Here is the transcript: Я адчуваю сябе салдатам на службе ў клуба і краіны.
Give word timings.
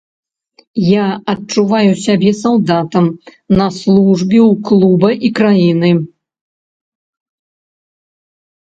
Я 0.83 1.03
адчуваю 1.33 1.91
сябе 2.05 2.31
салдатам 2.41 3.05
на 3.61 3.67
службе 3.79 4.39
ў 4.51 4.53
клуба 4.71 5.09
і 5.29 5.33
краіны. 5.43 5.95